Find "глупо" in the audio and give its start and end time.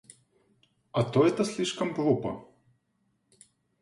1.93-2.47